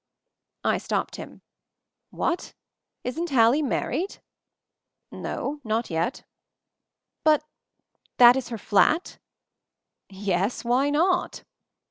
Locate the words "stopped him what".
0.79-2.55